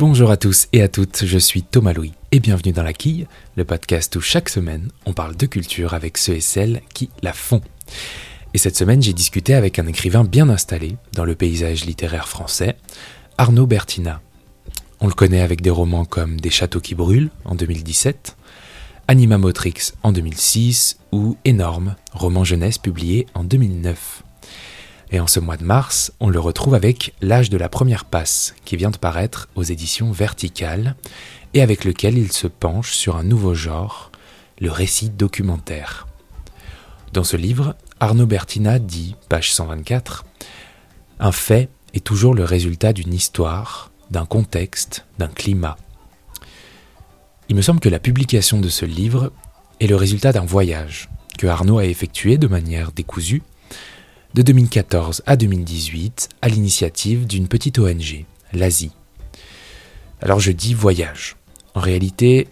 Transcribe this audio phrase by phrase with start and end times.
[0.00, 3.26] Bonjour à tous et à toutes, je suis Thomas Louis et bienvenue dans La Quille,
[3.54, 7.34] le podcast où chaque semaine on parle de culture avec ceux et celles qui la
[7.34, 7.60] font.
[8.54, 12.78] Et cette semaine j'ai discuté avec un écrivain bien installé dans le paysage littéraire français,
[13.36, 14.22] Arnaud Bertina.
[15.00, 18.38] On le connaît avec des romans comme Des châteaux qui brûlent en 2017,
[19.06, 24.22] Anima Motrix en 2006 ou Énorme, roman jeunesse publié en 2009.
[25.10, 28.54] Et en ce mois de mars, on le retrouve avec L'âge de la première passe,
[28.64, 30.94] qui vient de paraître aux éditions Verticales,
[31.52, 34.12] et avec lequel il se penche sur un nouveau genre,
[34.60, 36.06] le récit documentaire.
[37.12, 40.24] Dans ce livre, Arnaud Bertina dit, page 124,
[41.18, 45.76] Un fait est toujours le résultat d'une histoire, d'un contexte, d'un climat.
[47.48, 49.32] Il me semble que la publication de ce livre
[49.80, 53.42] est le résultat d'un voyage que Arnaud a effectué de manière décousue
[54.34, 58.92] de 2014 à 2018 à l'initiative d'une petite ONG, l'Asie.
[60.20, 61.36] Alors je dis voyage.
[61.74, 62.48] En réalité,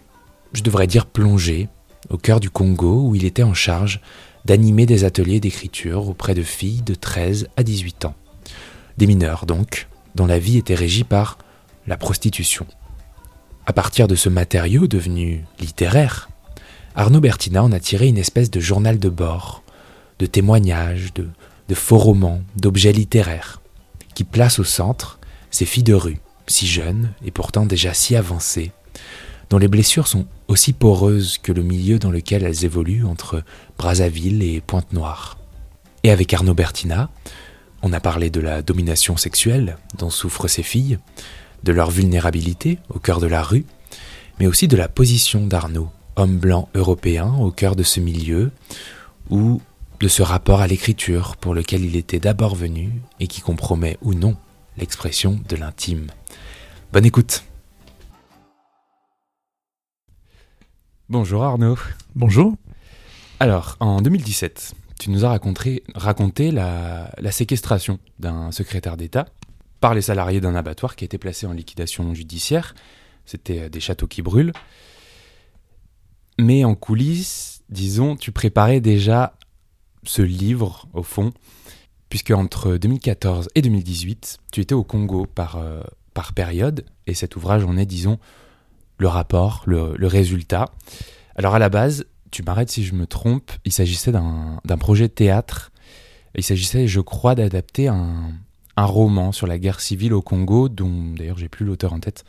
[0.53, 1.69] je devrais dire plongée
[2.09, 4.01] au cœur du Congo où il était en charge
[4.45, 8.15] d'animer des ateliers d'écriture auprès de filles de 13 à 18 ans.
[8.97, 11.37] Des mineurs donc, dont la vie était régie par
[11.87, 12.65] la prostitution.
[13.65, 16.29] À partir de ce matériau devenu littéraire,
[16.95, 19.63] Arnaud Bertina en a tiré une espèce de journal de bord,
[20.17, 21.29] de témoignages, de
[21.69, 23.61] de faux romans, d'objets littéraires,
[24.15, 25.19] qui placent au centre
[25.51, 28.71] ces filles de rue, si jeunes et pourtant déjà si avancées,
[29.49, 33.43] dont les blessures sont aussi poreuses que le milieu dans lequel elles évoluent entre
[33.77, 35.37] Brazzaville et Pointe-Noire.
[36.03, 37.09] Et avec Arnaud Bertina,
[37.81, 40.97] on a parlé de la domination sexuelle dont souffrent ces filles,
[41.63, 43.65] de leur vulnérabilité au cœur de la rue,
[44.39, 48.51] mais aussi de la position d'Arnaud, homme blanc européen au cœur de ce milieu,
[49.29, 49.61] où
[49.99, 54.13] de ce rapport à l'écriture pour lequel il était d'abord venu et qui compromet ou
[54.13, 54.37] non
[54.77, 56.07] l'expression de l'intime.
[56.93, 57.43] Bonne écoute
[61.09, 61.77] Bonjour Arnaud.
[62.15, 62.55] Bonjour.
[63.39, 69.25] Alors, en 2017, tu nous as raconté, raconté la, la séquestration d'un secrétaire d'État
[69.81, 72.75] par les salariés d'un abattoir qui a été placé en liquidation judiciaire.
[73.25, 74.53] C'était des châteaux qui brûlent.
[76.39, 79.33] Mais en coulisses, disons, tu préparais déjà
[80.03, 81.31] ce livre, au fond,
[82.09, 85.81] puisque entre 2014 et 2018, tu étais au Congo par, euh,
[86.13, 88.19] par période, et cet ouvrage en est, disons,
[88.97, 90.71] le rapport, le, résultat.
[91.35, 95.13] Alors à la base, tu m'arrêtes si je me trompe, il s'agissait d'un projet de
[95.13, 95.71] théâtre,
[96.35, 98.33] il s'agissait, je crois, d'adapter un,
[98.79, 102.23] un roman sur la guerre civile au Congo, dont d'ailleurs j'ai plus l'auteur en tête.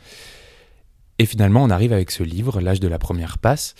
[1.17, 3.75] Et finalement, on arrive avec ce livre, L'âge de la première passe,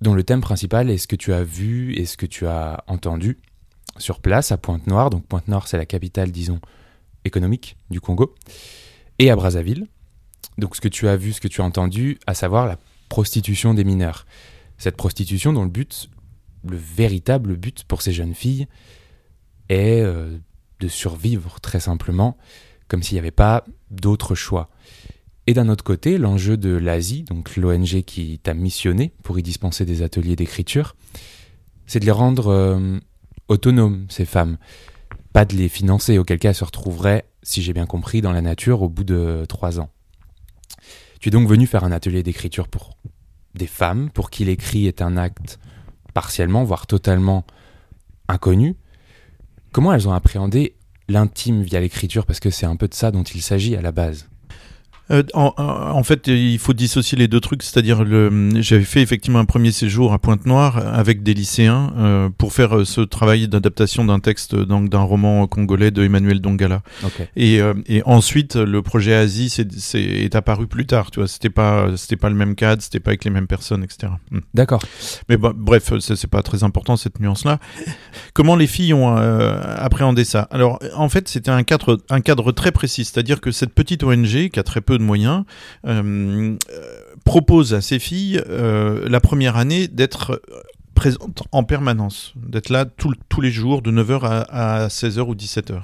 [0.00, 2.84] dont le thème principal est ce que tu as vu et ce que tu as
[2.86, 3.38] entendu
[3.98, 5.10] sur place à Pointe-Noire.
[5.10, 6.60] Donc Pointe-Noire, c'est la capitale, disons,
[7.24, 8.34] économique du Congo.
[9.18, 9.86] Et à Brazzaville.
[10.58, 13.74] Donc ce que tu as vu, ce que tu as entendu, à savoir la prostitution
[13.74, 14.26] des mineurs.
[14.78, 16.10] Cette prostitution dont le but,
[16.68, 18.66] le véritable but pour ces jeunes filles,
[19.68, 20.38] est euh,
[20.80, 22.36] de survivre très simplement,
[22.88, 24.68] comme s'il n'y avait pas d'autre choix.
[25.46, 29.84] Et d'un autre côté, l'enjeu de l'Asie, donc l'ONG qui t'a missionné pour y dispenser
[29.84, 30.96] des ateliers d'écriture,
[31.86, 32.98] c'est de les rendre euh,
[33.46, 34.58] autonomes, ces femmes.
[35.32, 38.42] Pas de les financer, auquel cas elles se retrouveraient, si j'ai bien compris, dans la
[38.42, 39.90] nature au bout de trois ans.
[41.20, 42.98] Tu es donc venu faire un atelier d'écriture pour
[43.54, 45.60] des femmes, pour qui l'écrit est un acte
[46.12, 47.44] partiellement, voire totalement
[48.26, 48.74] inconnu.
[49.70, 50.74] Comment elles ont appréhendé
[51.08, 53.92] l'intime via l'écriture, parce que c'est un peu de ça dont il s'agit à la
[53.92, 54.28] base
[55.10, 59.44] euh, en, fait, il faut dissocier les deux trucs, c'est-à-dire le, j'avais fait effectivement un
[59.44, 64.18] premier séjour à Pointe-Noire avec des lycéens euh, pour faire euh, ce travail d'adaptation d'un
[64.18, 66.82] texte donc d'un roman congolais de Emmanuel Dongala.
[67.36, 71.10] Et, et, ensuite, le projet Asie c'est, c'est, est apparu plus tard.
[71.10, 73.84] Tu vois, c'était pas c'était pas le même cadre, c'était pas avec les mêmes personnes,
[73.84, 74.12] etc.
[74.30, 74.40] Hmm.
[74.54, 74.82] D'accord.
[75.28, 77.58] Mais bah, bref, c'est, c'est pas très important cette nuance-là.
[78.34, 80.48] Comment les filles ont appréhendé ça?
[80.50, 84.50] Alors, en fait, c'était un cadre un cadre très précis, c'est-à-dire que cette petite ONG
[84.50, 85.44] qui a très peu de moyens,
[85.86, 86.56] euh,
[87.24, 90.42] propose à ses filles euh, la première année d'être
[90.94, 95.82] présente en permanence, d'être là tous les jours de 9h à, à 16h ou 17h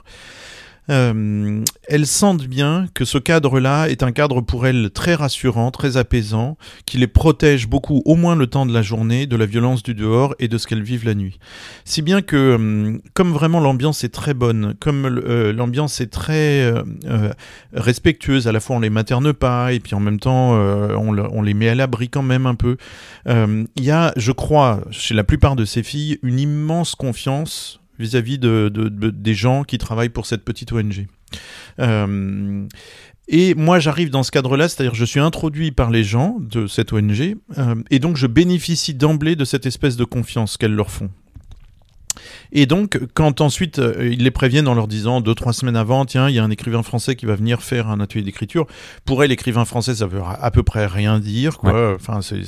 [0.91, 5.97] euh, elles sentent bien que ce cadre-là est un cadre pour elles très rassurant, très
[5.97, 6.57] apaisant,
[6.87, 9.95] qui les protège beaucoup, au moins le temps de la journée, de la violence du
[9.95, 11.39] dehors et de ce qu'elles vivent la nuit.
[11.85, 16.63] Si bien que, euh, comme vraiment l'ambiance est très bonne, comme euh, l'ambiance est très
[16.63, 16.83] euh,
[17.73, 21.43] respectueuse, à la fois on les materne pas et puis en même temps on, on,
[21.43, 22.77] les met à l'abri quand même un peu,
[23.27, 28.39] il y a, je crois, chez la plupart de ces filles, une immense confiance vis-à-vis
[28.39, 31.07] de, des gens qui travaillent pour cette petite ONG.
[31.79, 32.67] Euh,
[33.29, 36.93] Et moi, j'arrive dans ce cadre-là, c'est-à-dire je suis introduit par les gens de cette
[36.93, 41.09] ONG, euh, et donc je bénéficie d'emblée de cette espèce de confiance qu'elles leur font.
[42.51, 46.05] Et donc, quand ensuite euh, ils les préviennent en leur disant deux trois semaines avant,
[46.05, 48.67] tiens, il y a un écrivain français qui va venir faire un atelier d'écriture.
[49.05, 51.95] Pour elle, l'écrivain français, ça veut à peu près rien dire, quoi.
[51.95, 52.43] Enfin, c'est,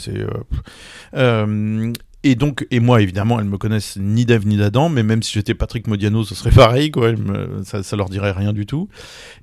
[1.15, 1.93] euh,
[2.25, 5.33] et donc, et moi, évidemment, elles me connaissent ni d'Ève ni d'Adam, mais même si
[5.33, 7.13] j'étais Patrick Modiano, ce serait pareil, quoi.
[7.65, 8.89] ça, ça leur dirait rien du tout.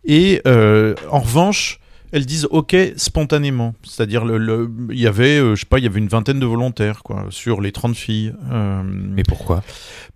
[0.03, 1.80] Et en revanche,
[2.11, 3.73] elles disent OK spontanément.
[3.83, 6.45] C'est-à-dire, il le, y avait, euh, je sais pas, il y avait une vingtaine de
[6.45, 8.33] volontaires quoi, sur les 30 filles.
[8.51, 9.63] Euh, Mais pourquoi?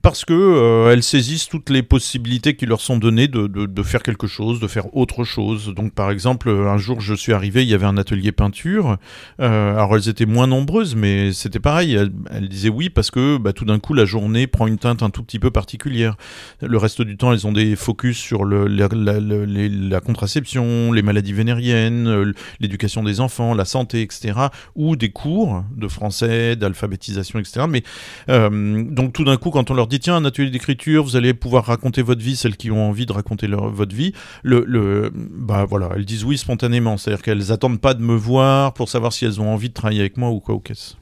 [0.01, 3.83] Parce que euh, elles saisissent toutes les possibilités qui leur sont données de, de, de,
[3.83, 5.73] faire quelque chose, de faire autre chose.
[5.73, 8.97] Donc, par exemple, un jour, je suis arrivé, il y avait un atelier peinture.
[9.39, 11.95] alors, elles étaient moins nombreuses, mais c'était pareil.
[11.95, 15.09] Elles, disaient oui parce que bah, tout d'un coup, la journée prend une teinte un
[15.09, 16.17] tout petit peu particulière.
[16.61, 21.01] Le reste du temps, elles ont des focus sur le, la, la, la contraception, les
[21.01, 24.33] maladies vénériennes euh, l'éducation des enfants, la santé, etc.,
[24.75, 27.65] ou des cours de français, d'alphabétisation, etc.
[27.69, 27.83] Mais
[28.29, 31.33] euh, donc tout d'un coup, quand on leur dit tiens un atelier d'écriture, vous allez
[31.33, 35.65] pouvoir raconter votre vie, celles qui ont envie de raconter leur, votre vie, le, bah
[35.65, 39.25] voilà, elles disent oui spontanément, c'est-à-dire qu'elles attendent pas de me voir pour savoir si
[39.25, 40.95] elles ont envie de travailler avec moi ou quoi ou qu'est-ce.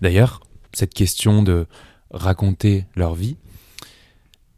[0.00, 0.40] D'ailleurs,
[0.72, 1.66] cette question de
[2.10, 3.36] raconter leur vie,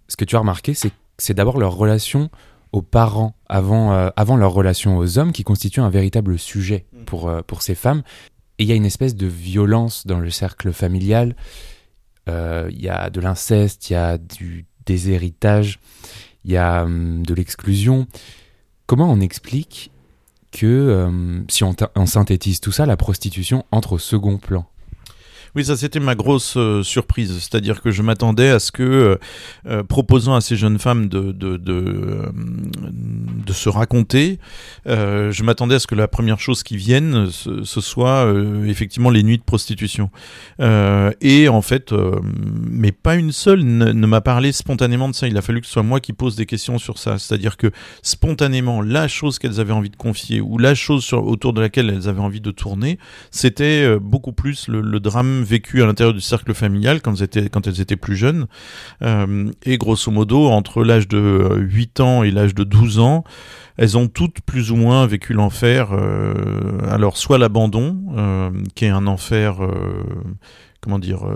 [0.09, 2.31] ce que tu as remarqué, c'est d'abord leur relation
[2.73, 7.05] aux parents avant, euh, avant leur relation aux hommes qui constitue un véritable sujet mm.
[7.05, 8.03] pour, euh, pour ces femmes.
[8.59, 11.35] Et il y a une espèce de violence dans le cercle familial.
[12.29, 15.81] Euh, il y a de l'inceste, il y a du déshéritage,
[16.45, 18.07] il y a hum, de l'exclusion.
[18.87, 19.91] Comment on explique
[20.53, 24.70] que, si on, on synthétise tout ça, la prostitution entre au second plan?
[25.57, 29.17] Oui, ça c'était ma grosse euh, surprise, c'est-à-dire que je m'attendais à ce que, euh,
[29.67, 34.39] euh, proposant à ces jeunes femmes de, de, de, se raconter,
[34.87, 38.33] je m'attendais à ce que la première chose qui vienne, ce, soit
[38.67, 40.11] effectivement les nuits de prostitution.
[40.61, 41.93] et en fait,
[42.71, 45.27] mais pas une seule ne, m'a parlé spontanément de ça.
[45.27, 47.73] Il a fallu que ce soit moi qui pose des questions sur ça, c'est-à-dire que
[48.03, 51.91] spontanément, la chose qu'elles avaient envie de confier ou la chose sur, autour de laquelle
[51.91, 52.99] elles avaient envie de tourner,
[53.33, 57.67] c'était beaucoup plus le drame vécu à l'intérieur du cercle familial quand elles étaient, quand
[57.67, 58.47] elles étaient plus jeunes.
[59.03, 63.25] Euh, et grosso modo, entre l'âge de 8 ans et l'âge de 12 ans,
[63.77, 65.91] elles ont toutes plus ou moins vécu l'enfer.
[65.93, 69.59] Euh, alors, soit l'abandon, euh, qui est un enfer,
[70.81, 71.27] comment dire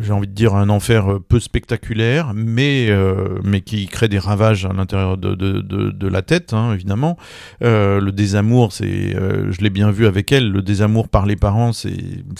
[0.00, 4.66] j'ai envie de dire un enfer peu spectaculaire, mais, euh, mais qui crée des ravages
[4.66, 7.16] à l'intérieur de, de, la tête, hein, évidemment.
[7.62, 11.36] Euh, le désamour, c'est, euh, je l'ai bien vu avec elle, le désamour par les
[11.36, 11.96] parents, c'est,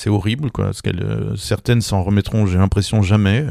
[0.07, 0.67] horrible, quoi.
[0.67, 1.05] Parce qu'elles,
[1.37, 3.45] certaines s'en remettront, j'ai l'impression, jamais.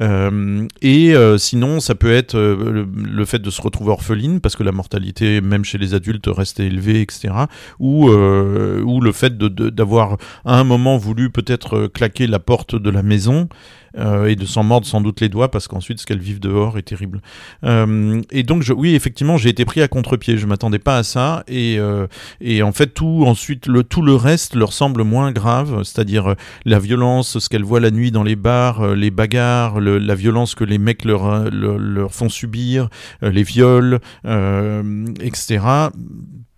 [0.00, 4.72] et sinon, ça peut être le, le, fait de se retrouver orpheline, parce que la
[4.72, 7.34] mortalité, même chez les adultes, reste élevée, etc.
[7.78, 13.02] Ou, ou le fait d'avoir à un moment voulu peut-être claquer la porte de la
[13.02, 13.48] maison
[13.96, 16.78] euh, et de s'en mordre sans doute les doigts parce qu'ensuite ce qu'elles vivent dehors
[16.78, 17.20] est terrible.
[17.64, 21.02] Euh, et donc je, oui effectivement j'ai été pris à contre-pied, je m'attendais pas à
[21.04, 21.44] ça.
[21.46, 22.08] Et, euh,
[22.40, 26.80] et en fait tout ensuite le tout le reste leur semble moins grave, c'est-à-dire la
[26.80, 30.78] violence, ce qu'elles voient la nuit dans les bars, les bagarres, la violence que les
[30.78, 32.88] mecs leur, leur, leur font subir,
[33.22, 34.00] les viols,
[35.20, 35.90] etc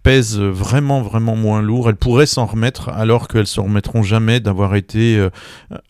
[0.07, 1.89] pèse vraiment vraiment moins lourd.
[1.89, 5.31] Elles pourraient s'en remettre alors qu'elles se remettront jamais d'avoir été euh,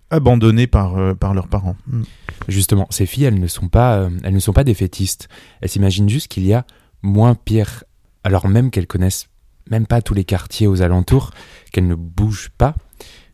[0.08, 1.76] abandonnées par, euh, par leurs parents.
[1.86, 2.02] Mm.
[2.48, 5.28] Justement, ces filles, elles ne sont pas, euh, elles ne sont pas défaitistes.
[5.60, 6.64] Elles s'imaginent juste qu'il y a
[7.02, 7.84] moins pire,
[8.24, 9.28] alors même qu'elles connaissent
[9.70, 11.32] même pas tous les quartiers aux alentours,
[11.70, 12.74] qu'elles ne bougent pas.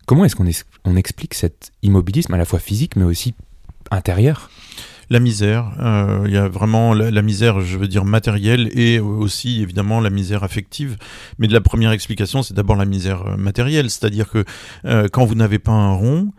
[0.07, 0.49] Comment est-ce qu'on
[0.85, 3.35] on explique cet immobilisme à la fois physique mais aussi
[3.93, 4.51] intérieur?
[5.13, 5.73] La misère.
[5.79, 10.09] Euh, il y a vraiment la, misère, je veux dire matérielle, et aussi évidemment la
[10.09, 10.97] misère affective.
[11.39, 14.45] Mais de la première explication, c'est d'abord la misère euh, matérielle, c'est-à-dire que
[14.87, 16.33] euh, quand vous n'avez pas un rond,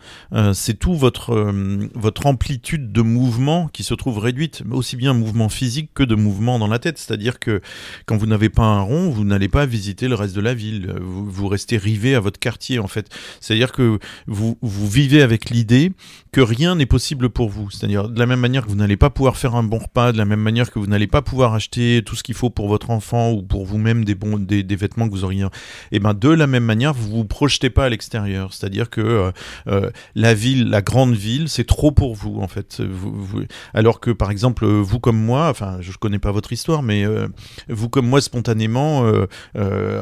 [0.54, 1.54] c'est tout votre
[1.94, 6.58] votre amplitude de mouvement qui se trouve réduite, aussi bien mouvement physique que de mouvement
[6.58, 6.98] dans la tête.
[6.98, 7.62] C'est-à-dire que
[8.08, 10.96] quand vous n'avez pas un rond, vous n'allez pas visiter le reste de la ville.
[11.00, 13.10] Vous, vous restez rivé à votre quartier en fait.
[13.40, 15.92] C'est-à-dire que vous vous vivez avec l'idée
[16.32, 17.70] que rien n'est possible pour vous.
[17.70, 20.18] C'est-à-dire de la même manière que vous n'allez pas pouvoir faire un bon repas, de
[20.18, 22.90] la même manière que vous n'allez pas pouvoir acheter tout ce qu'il faut pour votre
[22.90, 25.44] enfant ou pour vous-même des bons des, vêtements que vous auriez.
[25.44, 25.48] Et
[25.94, 28.54] eh ben de la même manière, vous vous projetez pas à l'extérieur.
[28.54, 29.32] C'est-à-dire que euh,
[29.68, 32.82] euh, la ville, la grande ville, c'est trop pour vous en fait.
[32.82, 33.44] Vous,
[33.74, 37.28] alors que par exemple vous comme moi, enfin je connais pas votre histoire, mais euh,
[37.70, 39.04] vous comme moi spontanément,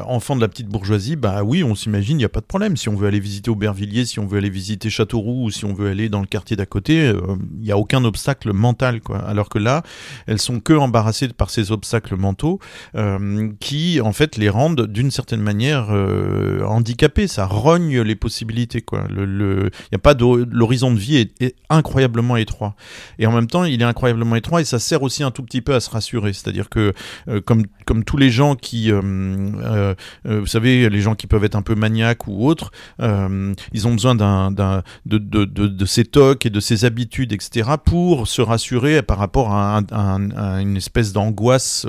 [0.06, 2.76] enfant de la petite bourgeoisie, bah oui, on s'imagine, il n'y a pas de problème.
[2.76, 5.74] Si on veut aller visiter Aubervilliers, si on veut aller visiter Châteauroux ou si on
[5.74, 9.18] veut aller dans le quartier d'à côté, il n'y a aucun obstacle obstacles quoi.
[9.18, 9.82] Alors que là,
[10.26, 12.58] elles sont que embarrassées par ces obstacles mentaux
[12.96, 17.26] euh, qui, en fait, les rendent d'une certaine manière euh, handicapées.
[17.26, 19.06] Ça rogne les possibilités, quoi.
[19.10, 19.70] Le, le...
[19.92, 20.24] y a pas de...
[20.50, 22.74] l'horizon de vie est, incroyablement étroit.
[23.18, 25.60] Et en même temps, il est incroyablement étroit et ça sert aussi un tout petit
[25.60, 26.32] peu à se rassurer.
[26.32, 26.92] C'est-à-dire que,
[27.28, 31.62] euh, comme, comme tous les gens qui, vous savez, les gens qui peuvent être un
[31.62, 36.50] peu maniaques ou autres, ils ont besoin d'un, de, de, de, de ces tocs et
[36.50, 41.86] de ces habitudes, etc., pour se rassurer par rapport à, un, à, une espèce d'angoisse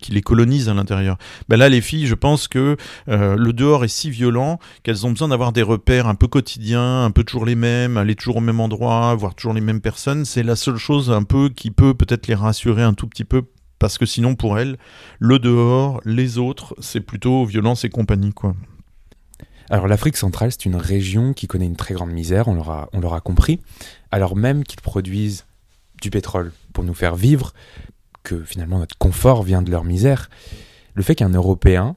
[0.00, 1.18] qui les colonise à l'intérieur.
[1.48, 2.76] Ben là, les filles, je pense que
[3.08, 7.10] le dehors est si violent qu'elles ont besoin d'avoir des repères un peu quotidiens, un
[7.10, 10.24] peu toujours les mêmes, aller toujours au même endroit, voir toujours les mêmes personnes.
[10.24, 13.42] C'est la seule chose un peu qui peut peut-être les rassurer un tout petit peu
[13.78, 14.78] parce que sinon pour elles,
[15.18, 18.54] le dehors, les autres, c'est plutôt violence et compagnie quoi.
[19.70, 23.60] Alors l'Afrique centrale, c'est une région qui connaît une très grande misère, on l'aura compris,
[24.10, 25.46] alors même qu'ils produisent
[26.02, 27.54] du pétrole pour nous faire vivre,
[28.22, 30.28] que finalement notre confort vient de leur misère,
[30.94, 31.96] le fait qu'un Européen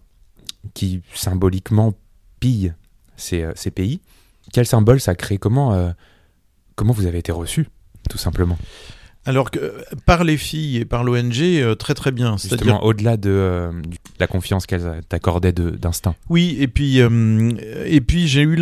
[0.73, 1.93] qui symboliquement
[2.39, 2.73] pille
[3.17, 3.99] ces, euh, pays,
[4.53, 5.37] quel symbole ça crée?
[5.37, 5.91] Comment, euh,
[6.75, 7.67] comment vous avez été reçu,
[8.09, 8.57] tout simplement?
[9.25, 9.73] Alors que
[10.05, 12.37] par les filles et par l'ONG, euh, très très bien.
[12.37, 13.71] Justement, au-delà de, euh,
[14.19, 16.15] la confiance qu'elles t'accordaient d'instinct.
[16.29, 17.51] Oui, et puis euh,
[17.85, 18.55] et puis j'ai eu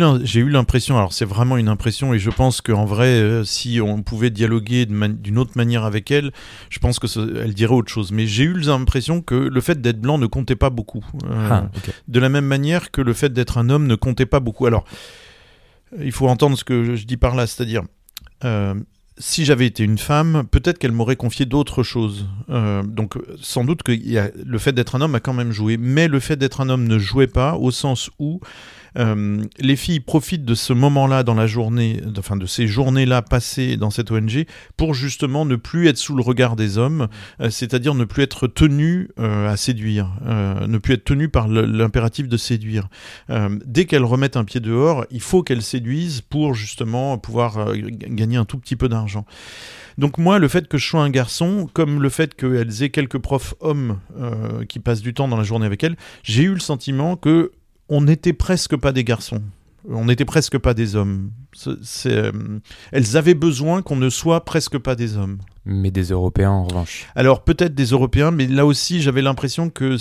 [0.48, 0.96] l'impression.
[0.96, 5.38] Alors c'est vraiment une impression, et je pense qu'en vrai, si on pouvait dialoguer d'une
[5.38, 6.32] autre manière avec elles,
[6.70, 7.06] je pense que
[7.42, 8.10] elle dirait autre chose.
[8.10, 11.04] Mais j'ai eu l'impression que le fait d'être blanc ne comptait pas beaucoup.
[11.30, 11.68] Ah,
[12.08, 14.64] de la même manière que le fait d'être un homme ne comptait pas beaucoup.
[14.66, 14.84] Alors
[16.00, 17.82] il faut entendre ce que je dis par là, c'est-à-dire
[19.18, 22.26] si j'avais été une femme, peut-être qu'elle m'aurait confié d'autres choses.
[22.50, 26.08] Euh, donc sans doute que le fait d'être un homme a quand même joué, mais
[26.08, 28.40] le fait d'être un homme ne jouait pas au sens où
[28.98, 33.76] euh, les filles profitent de ce moment-là dans la journée, enfin de ces journées-là passées
[33.76, 34.46] dans cette ONG
[34.76, 37.08] pour justement ne plus être sous le regard des hommes,
[37.40, 42.28] euh, c'est-à-dire ne plus être tenues euh, à séduire, ne plus être tenues par l'impératif
[42.28, 42.88] de séduire.
[43.64, 48.44] dès qu'elles remettent un pied dehors, il faut qu'elles séduisent pour justement pouvoir gagner un
[48.44, 49.24] tout petit peu d'argent.
[49.98, 53.18] Donc moi, le fait que je sois un garçon, comme le fait qu'elles aient quelques
[53.18, 53.98] profs hommes
[54.68, 57.52] qui passent du temps dans la journée avec elles, j'ai eu le sentiment que
[57.88, 59.42] on n'était presque pas des garçons.
[59.88, 61.30] On n'était presque pas des hommes.
[62.06, 62.32] Euh,
[62.90, 65.38] elles avaient besoin qu'on ne soit presque pas des hommes.
[65.66, 67.06] Mais des Européens en revanche.
[67.14, 69.96] Alors peut-être des Européens, mais là aussi j'avais l'impression que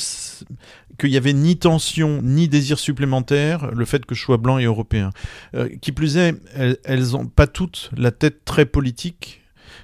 [1.00, 4.66] qu'il y avait ni tension ni désir supplémentaire le fait que je sois blanc et
[4.66, 5.10] européen.
[5.54, 9.43] Euh, qui plus est, elles n'ont pas toutes la tête très politique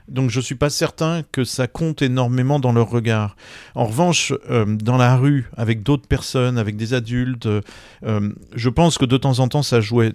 [0.09, 3.35] donc je suis pas certain que ça compte énormément dans leur regard.
[3.75, 8.97] En revanche, euh, dans la rue, avec d'autres personnes, avec des adultes, euh, je pense
[8.97, 10.13] que de temps en temps ça jouait.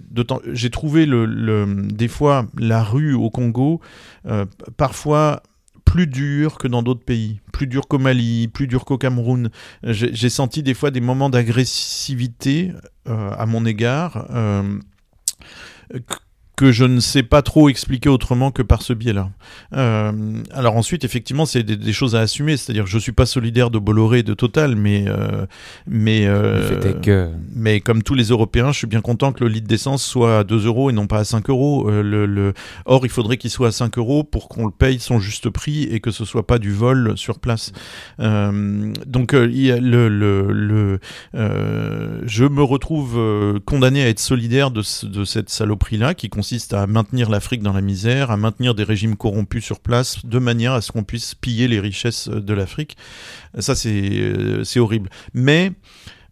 [0.51, 3.81] J'ai trouvé le, des fois la rue au Congo
[4.27, 4.45] euh,
[4.77, 5.43] parfois
[5.83, 9.49] plus dur que dans d'autres pays, plus dur qu'au Mali, plus dur qu'au Cameroun.
[9.83, 12.71] J'ai senti des fois des moments d'agressivité
[13.05, 14.25] à mon égard
[16.55, 19.29] que je ne sais pas trop expliquer autrement que par ce biais-là.
[19.73, 23.69] Euh, alors ensuite, effectivement, c'est des, choses à assumer, c'est-à-dire que je suis pas solidaire
[23.69, 25.45] de Bolloré et de Total, mais euh,
[25.87, 27.29] mais euh, que...
[27.53, 30.43] mais comme tous les Européens, je suis bien content que le litre d'essence soit à
[30.43, 31.89] 2 euros et non pas à 5 euros.
[31.89, 32.53] Le, le...
[32.85, 35.83] Or, il faudrait qu'il soit à 5 euros pour qu'on le paye son juste prix
[35.83, 37.71] et que ce soit pas du vol sur place.
[38.19, 40.99] Donc, il le, le, le
[42.25, 47.29] je me retrouve condamné à être solidaire de, de cette saloperie-là qui consiste à maintenir
[47.29, 50.91] l'Afrique dans la misère, à maintenir des régimes corrompus sur place, de manière à ce
[50.91, 52.97] qu'on puisse piller les richesses de l'Afrique.
[53.59, 55.09] Ça, c'est euh, horrible.
[55.33, 55.71] Mais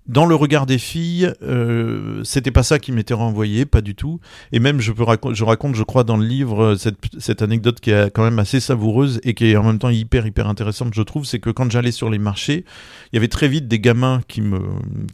[0.08, 4.20] dans le regard des filles, euh, c'était pas ça qui m'était renvoyé, pas du tout.
[4.52, 7.92] Et même, je, peux je raconte, je crois, dans le livre, cette, cette, anecdote qui
[7.92, 11.02] est quand même assez savoureuse et qui est en même temps hyper, hyper intéressante, je
[11.02, 12.66] trouve, c'est que quand j'allais sur les marchés,
[13.12, 14.60] il y avait très vite des gamins qui me,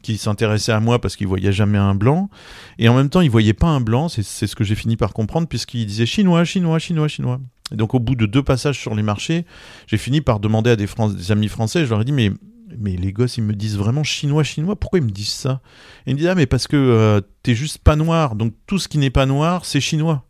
[0.01, 2.31] qui s'intéressaient à moi parce qu'ils voyaient jamais un blanc.
[2.79, 5.13] Et en même temps, ils voyaient pas un blanc, c'est ce que j'ai fini par
[5.13, 7.39] comprendre, puisqu'ils disaient chinois, chinois, chinois, chinois.
[7.71, 9.45] Et donc, au bout de deux passages sur les marchés,
[9.85, 12.31] j'ai fini par demander à des, des amis français, je leur ai dit, mais
[12.77, 15.61] mais les gosses, ils me disent vraiment chinois, chinois, pourquoi ils me disent ça?
[16.05, 18.87] Ils me disent, ah, mais parce que euh, t'es juste pas noir, donc tout ce
[18.87, 20.25] qui n'est pas noir, c'est chinois.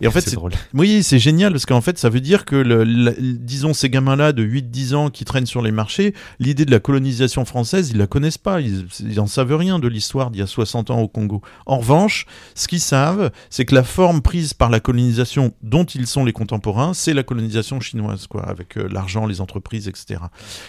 [0.00, 0.36] Et en fait, c'est
[0.74, 4.44] Oui, c'est génial parce qu'en fait, ça veut dire que, le, disons, ces gamins-là de
[4.44, 8.38] 8-10 ans qui traînent sur les marchés, l'idée de la colonisation française, ils la connaissent
[8.38, 8.60] pas.
[8.60, 8.86] Ils,
[9.16, 11.42] n'en savent rien de l'histoire d'il y a 60 ans au Congo.
[11.66, 16.06] En revanche, ce qu'ils savent, c'est que la forme prise par la colonisation dont ils
[16.06, 20.20] sont les contemporains, c'est la colonisation chinoise, quoi, avec euh, l'argent, les entreprises, etc.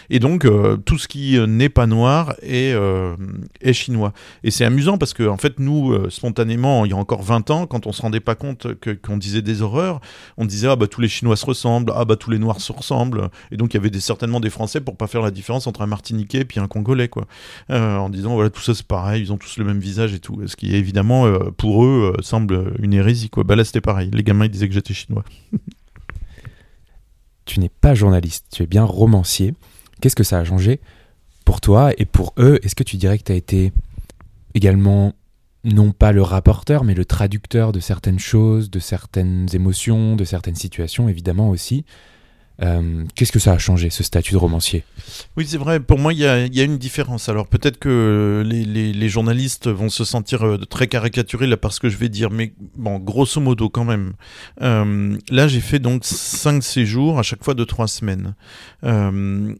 [0.10, 2.76] Et donc, euh, tout ce qui euh, n'est pas noir est,
[3.62, 4.14] est chinois.
[4.44, 7.68] Et c'est amusant parce que, en fait, nous, spontanément, il y a encore 20 ans,
[7.68, 8.68] quand on se rendait pas compte
[9.04, 10.02] qu'on disait des horreurs,
[10.38, 12.72] on disait ah bah tous les Chinois se ressemblent, ah bah tous les Noirs se
[12.72, 15.68] ressemblent, et donc il y avait des, certainement des Français pour pas faire la différence
[15.68, 17.28] entre un Martiniquais et puis un Congolais quoi,
[17.70, 20.20] euh, en disant voilà tout ça c'est pareil, ils ont tous le même visage et
[20.20, 23.44] tout, ce qui évidemment euh, pour eux euh, semble une hérésie quoi.
[23.44, 25.24] Bah là c'était pareil, les gamins ils disaient que j'étais chinois.
[27.46, 29.54] tu n'es pas journaliste, tu es bien romancier.
[30.02, 30.80] Qu'est-ce que ça a changé
[31.46, 32.60] pour toi et pour eux?
[32.64, 33.74] Est-ce que tu dirais que tu as été
[34.54, 35.14] également
[35.64, 40.56] non pas le rapporteur, mais le traducteur de certaines choses, de certaines émotions, de certaines
[40.56, 41.86] situations, évidemment aussi.
[42.62, 44.84] Euh, qu'est-ce que ça a changé, ce statut de romancier?
[45.38, 45.80] Oui, c'est vrai.
[45.80, 47.30] Pour moi, il y a, une différence.
[47.30, 51.98] Alors peut-être que les, journalistes vont se sentir euh, très caricaturés là parce que je
[51.98, 54.14] vais dire, mais bon, grosso modo quand même.
[54.62, 58.36] Euh, là, j'ai fait donc cinq séjours à chaque fois de trois semaines.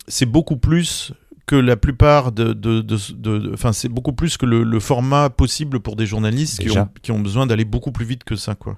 [0.08, 1.14] c'est beaucoup plus
[1.50, 6.06] que la plupart de, de, enfin c'est beaucoup plus que le, format possible pour des
[6.06, 8.78] journalistes qui ont, qui ont, besoin d'aller beaucoup plus vite que ça quoi.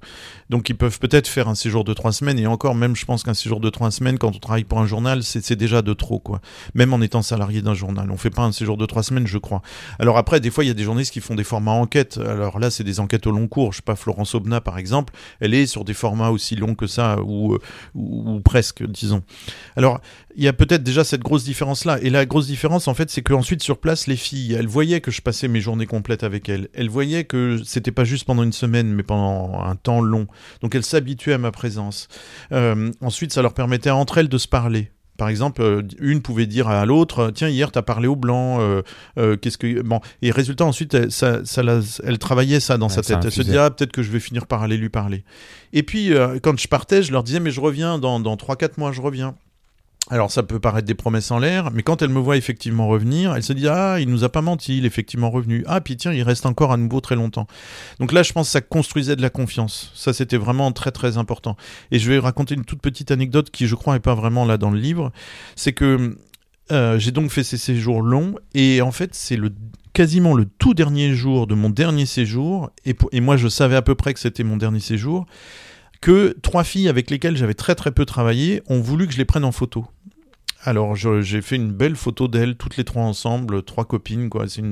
[0.50, 3.24] Donc ils peuvent peut-être faire un séjour de trois semaines et encore même je pense
[3.24, 6.20] qu'un séjour de trois semaines quand on travaille pour un journal c'est déjà de trop
[6.20, 6.40] quoi.
[6.74, 9.38] Même en étant salarié d'un journal, on fait pas un séjour de trois semaines je
[9.38, 9.62] crois.
[10.00, 12.20] Alors après des fois il y a des journalistes qui font des formats enquêtes.
[12.20, 13.74] Alors là c'est des enquêtes au long cours.
[13.74, 16.88] Je sais pas Florence Obna par exemple, elle est sur des formats aussi longs que
[16.88, 17.58] ça ou,
[17.96, 19.24] ou, ou presque disons.
[19.76, 20.00] Alors
[20.38, 23.10] il y a peut-être déjà cette grosse différence là et la grosse différence en fait,
[23.10, 26.50] c'est qu'ensuite, sur place, les filles, elles voyaient que je passais mes journées complètes avec
[26.50, 26.70] elles.
[26.74, 30.28] Elles voyaient que c'était pas juste pendant une semaine, mais pendant un temps long.
[30.62, 32.08] Donc, elles s'habituaient à ma présence.
[32.52, 34.92] Euh, ensuite, ça leur permettait entre elles de se parler.
[35.18, 38.58] Par exemple, euh, une pouvait dire à l'autre Tiens, hier, tu as parlé au blanc.
[38.60, 39.82] Euh, qu'est-ce que.
[39.82, 40.00] Bon.
[40.22, 41.42] Et résultat, ensuite, ça,
[42.04, 43.20] elle travaillait ça dans sa tête.
[43.24, 45.24] Elle se dit Ah, peut-être que je vais finir par aller lui parler.
[45.74, 48.92] Et puis, quand je partais, je leur disais Mais je reviens, dans, dans 3-4 mois,
[48.92, 49.36] je reviens.
[50.10, 53.36] Alors ça peut paraître des promesses en l'air, mais quand elle me voit effectivement revenir,
[53.36, 55.64] elle se dit ah il nous a pas menti, il est effectivement revenu.
[55.68, 57.48] Ah puis tiens il reste encore à nouveau très longtemps.
[58.00, 59.92] Donc là je pense que ça construisait de la confiance.
[59.96, 61.56] Ça c'était vraiment très très important.
[61.92, 64.58] Et je vais raconter une toute petite anecdote qui je crois est pas vraiment là
[64.58, 65.12] dans le livre,
[65.56, 66.18] c'est que
[66.72, 69.54] euh, j'ai donc fait ces séjours longs et en fait c'est le
[69.94, 73.82] quasiment le tout dernier jour de mon dernier séjour et, et moi je savais à
[73.82, 75.26] peu près que c'était mon dernier séjour
[76.02, 79.26] que trois filles avec lesquelles j'avais très très peu travaillé ont voulu que je les
[79.26, 79.86] prenne en photo.
[80.64, 84.48] Alors j'ai fait une belle photo d'elles, toutes les trois ensemble, trois copines, quoi.
[84.48, 84.64] C'est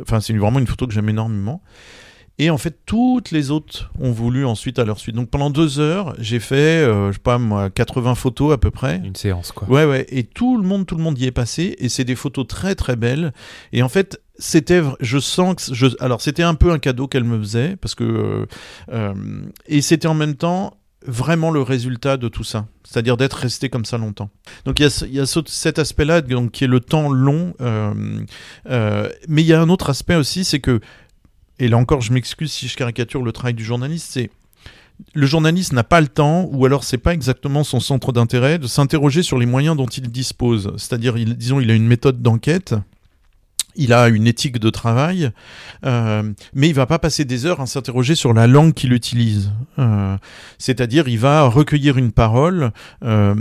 [0.00, 1.62] enfin c'est vraiment une photo que j'aime énormément.
[2.38, 5.14] Et en fait, toutes les autres ont voulu ensuite à leur suite.
[5.14, 8.70] Donc pendant deux heures, j'ai fait, euh, je sais pas moi, 80 photos à peu
[8.70, 9.00] près.
[9.04, 9.68] Une séance, quoi.
[9.68, 10.06] Ouais, ouais.
[10.08, 11.76] Et tout le monde, tout le monde y est passé.
[11.78, 13.32] Et c'est des photos très, très belles.
[13.72, 17.24] Et en fait, c'était, je sens que, je, alors c'était un peu un cadeau qu'elle
[17.24, 18.46] me faisait parce que, euh,
[18.92, 19.14] euh,
[19.66, 20.76] et c'était en même temps
[21.06, 24.30] vraiment le résultat de tout ça, c'est-à-dire d'être resté comme ça longtemps.
[24.64, 28.18] Donc il y a, cet aspect-là, donc qui est le temps long, euh,
[29.28, 30.80] mais il y a un autre aspect aussi, c'est que,
[31.60, 34.30] et là encore je m'excuse si je caricature le travail du journaliste, c'est
[35.14, 38.66] le journaliste n'a pas le temps, ou alors c'est pas exactement son centre d'intérêt, de
[38.66, 40.72] s'interroger sur les moyens dont il dispose.
[40.76, 42.74] C'est-à-dire, disons, il a une méthode d'enquête,
[43.76, 45.30] il a une éthique de travail,
[45.84, 46.22] euh,
[46.54, 49.52] mais il va pas passer des heures à s'interroger sur la langue qu'il utilise.
[49.78, 50.16] Euh,
[50.58, 52.72] c'est-à-dire, il va recueillir une parole
[53.04, 53.34] euh,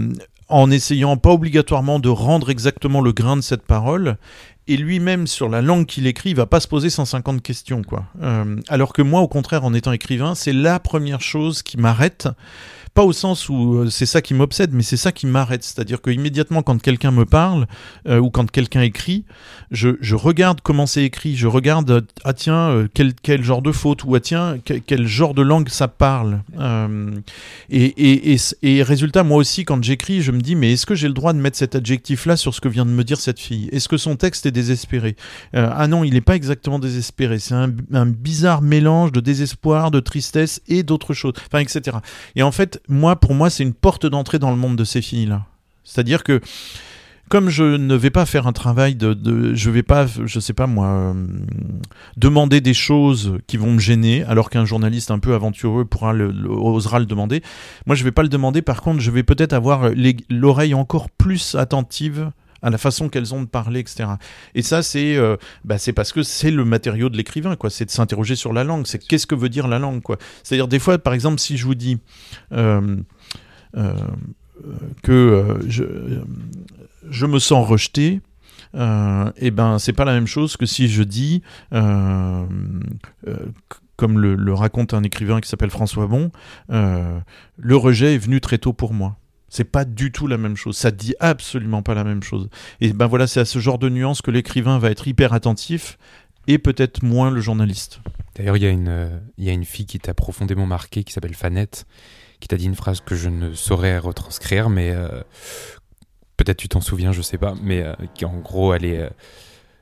[0.49, 4.17] en essayant pas obligatoirement de rendre exactement le grain de cette parole.
[4.67, 7.81] Et lui-même, sur la langue qu'il écrit, il va pas se poser 150 questions.
[7.81, 8.05] quoi.
[8.69, 12.27] alors que moi, au contraire, en étant écrivain, c'est la première chose qui m'arrête
[12.93, 15.63] pas au sens où euh, c'est ça qui m'obsède, mais c'est ça qui m'arrête.
[15.63, 17.67] C'est-à-dire que immédiatement, quand quelqu'un me parle
[18.07, 19.23] euh, ou quand quelqu'un écrit,
[19.71, 24.03] je, regarde comment c'est écrit, je regarde ah tiens euh, quel, quel genre de faute
[24.03, 26.41] ou ah tiens quel, genre de langue ça parle.
[27.69, 30.95] Et, et, et, et, résultat, moi aussi, quand j'écris, je me dis mais est-ce que
[30.95, 33.39] j'ai le droit de mettre cet adjectif-là sur ce que vient de me dire cette
[33.39, 33.69] fille?
[33.71, 35.15] Est-ce que son texte est désespéré?
[35.53, 37.39] Ah non, il n'est pas exactement désespéré.
[37.39, 41.33] C'est un, un bizarre mélange de désespoir, de tristesse et d'autres choses.
[41.47, 41.97] Enfin, etc.
[42.35, 45.01] Et en fait, moi, pour moi, c'est une porte d'entrée dans le monde de ces
[45.01, 45.45] filles-là.
[45.83, 46.41] C'est-à-dire que
[47.31, 50.51] comme je ne vais pas faire un travail de, de je vais pas, je sais
[50.51, 51.13] pas moi, euh,
[52.17, 56.33] demander des choses qui vont me gêner, alors qu'un journaliste un peu aventureux pourra le,
[56.49, 57.41] osera le demander.
[57.85, 58.61] Moi, je vais pas le demander.
[58.61, 59.91] Par contre, je vais peut-être avoir
[60.29, 64.09] l'oreille encore plus attentive à la façon qu'elles ont de parler, etc.
[64.55, 67.69] Et ça, c'est euh, bah, parce que c'est le matériau de l'écrivain, quoi.
[67.69, 68.85] C'est de s'interroger sur la langue.
[68.85, 70.17] C'est qu'est-ce que veut dire la langue, quoi.
[70.43, 71.97] C'est-à-dire des fois, par exemple, si je vous dis
[72.51, 72.97] euh,
[73.77, 73.93] euh,
[75.01, 78.21] que je, me sens rejeté,
[78.73, 78.79] et
[79.37, 81.41] eh ben c'est pas la même chose que si je dis
[83.97, 86.31] comme le, le, raconte un écrivain qui s'appelle François Bon,
[86.69, 89.17] le rejet est venu très tôt pour moi.
[89.51, 90.77] C'est pas du tout la même chose.
[90.77, 92.49] Ça dit absolument pas la même chose.
[92.79, 95.97] Et ben voilà, c'est à ce genre de nuance que l'écrivain va être hyper attentif
[96.47, 97.99] et peut-être moins le journaliste.
[98.35, 101.11] D'ailleurs, il y, a une, euh, y a une fille qui t'a profondément marqué, qui
[101.11, 101.85] s'appelle Fanette,
[102.39, 105.21] qui t'a dit une phrase que je ne saurais retranscrire, mais euh,
[106.37, 109.09] peut-être tu t'en souviens, je sais pas, mais euh, qui en gros, elle, est,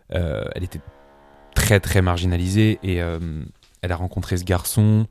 [0.10, 0.82] elle était
[1.54, 5.06] très très marginalisée et elle a rencontré ce garçon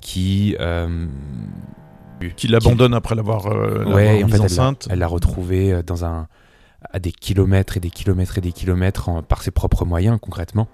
[0.00, 0.56] qui
[2.36, 4.88] qui l'abandonne après l'avoir ouais, en fait, enceinte.
[4.90, 6.28] Elle l'a retrouvé dans un
[6.92, 10.68] à des kilomètres et des kilomètres et des kilomètres par ses propres moyens concrètement.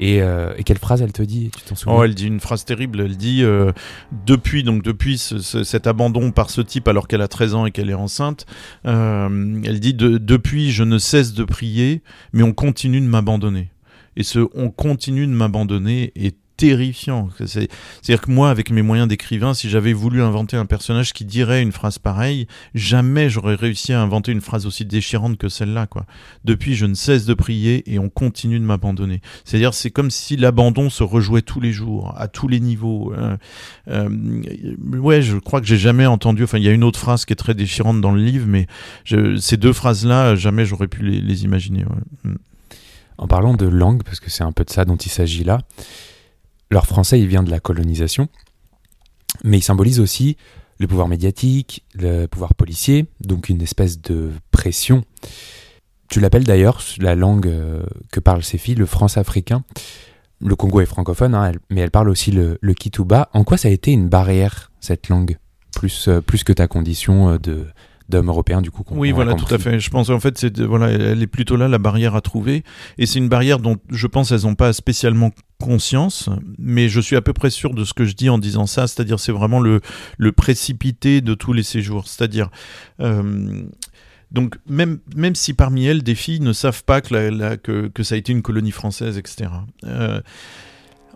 [0.00, 1.98] Euh, et, quelle phrase elle te dit Tu t'en souviens?
[1.98, 3.00] Oh, elle dit une phrase terrible.
[3.00, 3.72] Elle dit euh,
[4.26, 7.90] depuis donc depuis cet abandon par ce type alors qu'elle a 13 ans et qu'elle
[7.90, 8.46] est enceinte.
[8.86, 13.70] Euh, elle dit depuis je ne cesse de prier, mais on continue de m'abandonner.
[14.16, 17.28] Et ce on continue de m'abandonner est terrifiant.
[17.44, 21.62] C'est-à-dire que moi, avec mes moyens d'écrivain, si j'avais voulu inventer un personnage qui dirait
[21.62, 25.86] une phrase pareille, jamais j'aurais réussi à inventer une phrase aussi déchirante que celle-là.
[26.44, 29.20] Depuis, je ne cesse de prier et on continue de m'abandonner.
[29.44, 33.12] C'est-à-dire, c'est comme si l'abandon se rejouait tous les jours, à tous les niveaux.
[33.12, 33.36] Euh,
[33.88, 34.08] euh,
[34.92, 36.44] ouais, je crois que j'ai jamais entendu.
[36.44, 38.66] Enfin, il y a une autre phrase qui est très déchirante dans le livre, mais
[39.04, 41.84] ces deux phrases-là, jamais j'aurais pu les, imaginer.
[43.18, 45.60] En parlant de langue, parce que c'est un peu de ça dont il s'agit là,
[46.70, 48.28] leur français, il vient de la colonisation,
[49.42, 50.36] mais il symbolise aussi
[50.78, 55.04] le pouvoir médiatique, le pouvoir policier, donc une espèce de pression.
[56.08, 59.64] Tu l'appelles d'ailleurs, la langue euh, que parlent ces filles, le français africain.
[60.40, 63.30] Le Congo est francophone, hein, mais elle parle aussi le, le kituba.
[63.32, 65.38] En quoi ça a été une barrière, cette langue,
[65.74, 67.66] plus, euh, plus que ta condition euh, de,
[68.08, 68.84] d'hommes européens du coup.
[68.90, 69.80] Oui, voilà, tout à fait.
[69.80, 72.64] Je pense en fait, c'est voilà, elle est plutôt là la barrière à trouver,
[72.98, 77.16] et c'est une barrière dont je pense elles n'ont pas spécialement conscience, mais je suis
[77.16, 79.60] à peu près sûr de ce que je dis en disant ça, c'est-à-dire c'est vraiment
[79.60, 79.80] le,
[80.18, 82.50] le précipité de tous les séjours, c'est-à-dire
[83.00, 83.62] euh,
[84.30, 88.02] donc même, même si parmi elles des filles ne savent pas que, la, que, que,
[88.02, 89.50] ça a été une colonie française, etc.
[89.84, 90.20] Euh,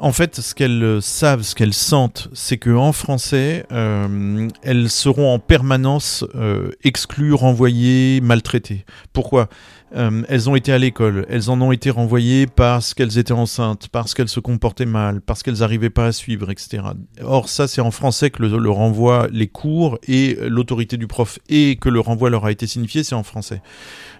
[0.00, 4.90] en fait, ce qu'elles euh, savent, ce qu'elles sentent, c'est que en français, euh, elles
[4.90, 8.84] seront en permanence euh, exclues, renvoyées, maltraitées.
[9.12, 9.48] Pourquoi?
[9.96, 13.88] Euh, elles ont été à l'école, elles en ont été renvoyées parce qu'elles étaient enceintes,
[13.88, 16.82] parce qu'elles se comportaient mal, parce qu'elles n'arrivaient pas à suivre, etc.
[17.22, 21.76] Or, ça, c'est en français que le, renvoi, les cours et l'autorité du prof et
[21.76, 23.62] que le renvoi leur a été signifié, c'est en français.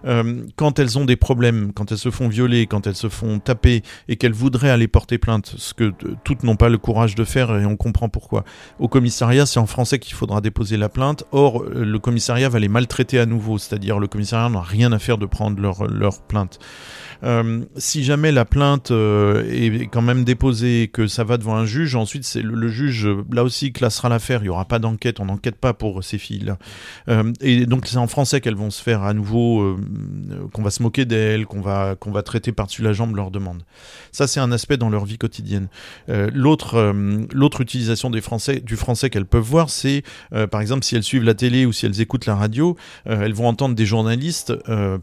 [0.07, 3.39] Euh, quand elles ont des problèmes, quand elles se font violer, quand elles se font
[3.39, 5.93] taper et qu'elles voudraient aller porter plainte, ce que
[6.25, 8.45] toutes n'ont pas le courage de faire et on comprend pourquoi.
[8.79, 11.25] Au commissariat, c'est en français qu'il faudra déposer la plainte.
[11.33, 15.19] Or, le commissariat va les maltraiter à nouveau, c'est-à-dire le commissariat n'a rien à faire
[15.19, 16.59] de prendre leur, leur plainte.
[17.25, 21.57] Euh, si jamais la plainte euh, est quand même déposée et que ça va devant
[21.57, 24.41] un juge, ensuite c'est le, juge là aussi classera l'affaire.
[24.41, 26.59] Il n'y aura pas d'enquête, on n'enquête pas pour ces filles-là.
[27.09, 29.77] Euh, et donc c'est en français qu'elles vont se faire à nouveau,
[30.53, 33.63] qu'on va se moquer d'elles, qu'on va qu'on va traiter par-dessus la jambe leur demande.
[34.13, 35.69] Ça c'est un aspect dans leur vie quotidienne.
[36.09, 36.95] l'autre
[37.33, 40.03] l'autre utilisation des français du français qu'elles peuvent voir, c'est
[40.51, 43.49] par exemple si elles suivent la télé ou si elles écoutent la radio, elles vont
[43.49, 44.53] entendre des journalistes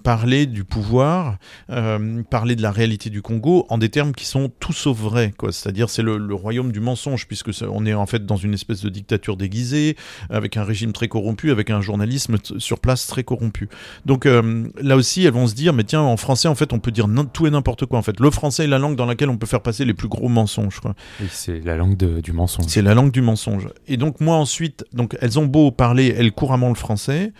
[0.03, 1.37] parler du pouvoir.
[1.69, 5.33] Euh, parler de la réalité du Congo en des termes qui sont tout sauf vrais.
[5.51, 8.89] C'est-à-dire c'est le, royaume du mensonge, puisque on est en fait dans une espèce de
[8.89, 9.95] dictature déguisée,
[10.29, 13.69] avec un régime très corrompu, avec un journalisme sur place très corrompu.
[14.05, 16.79] Donc euh, là aussi, elles vont se dire, mais tiens, en français, en fait, on
[16.79, 17.99] peut dire tout et n'importe quoi.
[17.99, 20.07] En fait, le français est la langue dans laquelle on peut faire passer les plus
[20.07, 20.81] gros mensonges.
[21.29, 22.65] C'est la langue du mensonge.
[22.67, 23.69] C'est la langue du mensonge.
[23.87, 27.33] Et donc moi ensuite, donc elles ont beau parler, elles couramment le français.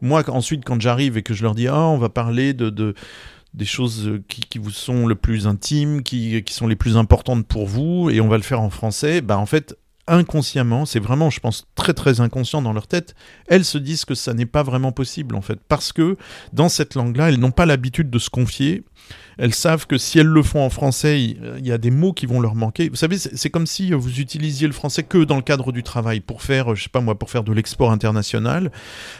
[0.00, 2.94] Moi, ensuite, quand j'arrive et que je leur dis, ah, on va parler de, de
[3.54, 7.46] des choses euh, qui, vous sont le plus intimes, qui, qui, sont les plus importantes
[7.46, 9.76] pour vous, et on va le faire en français, bah en fait,
[10.08, 13.14] inconsciemment, c'est vraiment, je pense, très très inconscient dans leur tête,
[13.46, 16.16] elles se disent que ça n'est pas vraiment possible en fait, parce que
[16.52, 18.84] dans cette langue-là, elles n'ont pas l'habitude de se confier,
[19.38, 22.26] elles savent que si elles le font en français, il y a des mots qui
[22.26, 22.88] vont leur manquer.
[22.88, 26.20] Vous savez, c'est comme si vous utilisiez le français que dans le cadre du travail
[26.20, 28.72] pour faire, je sais pas moi, pour faire de l'export international.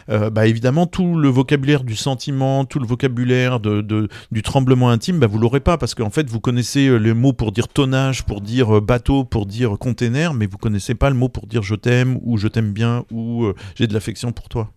[0.09, 5.27] Euh, bah évidemment, tout le vocabulaire du sentiment, tout le vocabulaire du tremblement intime, bah
[5.27, 8.41] vous l'aurez pas parce qu'en fait vous connaissez euh, les mots pour dire tonnage, pour
[8.41, 11.75] dire euh, bateau, pour dire container, mais vous connaissez pas le mot pour dire je
[11.75, 14.71] t'aime ou je t'aime bien ou j'ai de l'affection pour toi.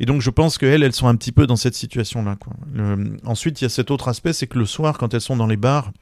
[0.00, 2.36] Et donc je pense qu'elles, elles sont un petit peu dans cette situation-là.
[3.24, 5.46] Ensuite, il y a cet autre aspect, c'est que le soir, quand elles sont dans
[5.46, 5.92] les bars,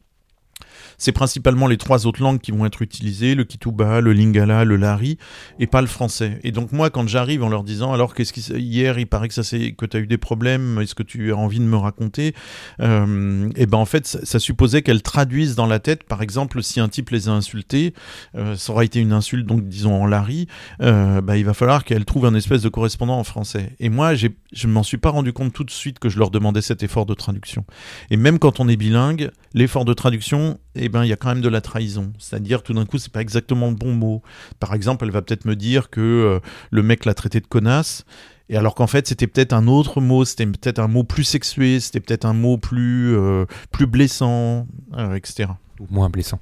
[1.01, 4.77] c'est principalement les trois autres langues qui vont être utilisées, le Kituba, le Lingala, le
[4.77, 5.19] Lari,
[5.59, 6.39] et pas le français.
[6.45, 9.35] Et donc moi, quand j'arrive en leur disant, alors qu'est-ce qui hier, il paraît que
[9.35, 11.77] ça c'est que tu as eu des problèmes, est-ce que tu as envie de me
[11.77, 12.35] raconter
[12.81, 16.81] euh, Et ben en fait, ça, supposait qu'elles traduisent dans la tête, par exemple, si
[16.81, 17.95] un type les a insultés,
[18.37, 20.49] euh, ça aura été une insulte, donc disons en Lari,
[20.83, 23.75] euh, bah, il va falloir qu'elles trouvent un espèce de correspondant en français.
[23.81, 26.31] Et moi, je ne m'en suis pas rendu compte tout de suite que je leur
[26.31, 27.65] demandais cet effort de traduction.
[28.11, 31.29] Et même quand on est bilingue, l'effort de traduction, eh ben, il y a quand
[31.29, 32.13] même de la trahison.
[32.19, 34.23] C'est-à-dire, tout d'un coup, c'est pas exactement le bon mot.
[34.59, 38.05] Par exemple, elle va peut-être me dire que euh, le mec l'a traité de connasse.
[38.49, 41.79] Et alors qu'en fait, c'était peut-être un autre mot, c'était peut-être un mot plus sexué,
[41.79, 45.51] c'était peut-être un mot plus, euh, plus blessant, euh, etc.
[45.79, 46.41] Ou moins blessant.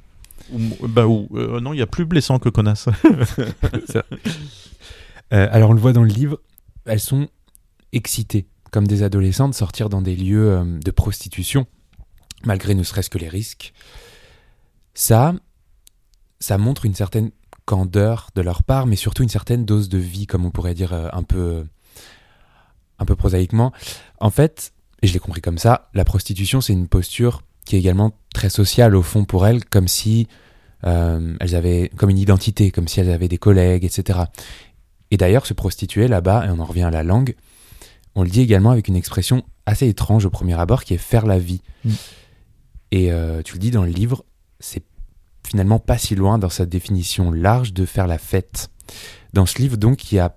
[0.50, 1.28] bah, ou,
[1.60, 2.88] non, il y a plus blessant que connasse.
[5.30, 6.40] alors, on le voit dans le livre,
[6.86, 7.28] elles sont
[7.92, 11.66] excitées, comme des adolescentes, sortir dans des lieux de prostitution,
[12.44, 13.74] malgré ne serait-ce que les risques.
[14.98, 15.32] Ça,
[16.40, 17.30] ça montre une certaine
[17.66, 20.92] candeur de leur part, mais surtout une certaine dose de vie, comme on pourrait dire
[20.92, 21.64] euh, un peu,
[22.98, 23.72] un peu prosaïquement.
[24.18, 27.78] En fait, et je l'ai compris comme ça, la prostitution, c'est une posture qui est
[27.78, 30.26] également très sociale au fond pour elles, comme si
[30.82, 34.18] euh, elles avaient comme une identité, comme si elles avaient des collègues, etc.
[35.12, 37.36] Et d'ailleurs, se prostituer là-bas, et on en revient à la langue,
[38.16, 41.24] on le dit également avec une expression assez étrange au premier abord, qui est faire
[41.24, 41.62] la vie.
[41.84, 41.90] Mm.
[42.90, 44.24] Et euh, tu le dis dans le livre,
[44.60, 44.84] c'est
[45.46, 48.70] finalement pas si loin dans sa définition large de faire la fête.
[49.32, 50.36] Dans ce livre, donc, il n'y a